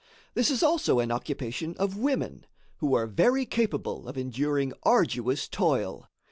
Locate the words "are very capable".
2.95-4.07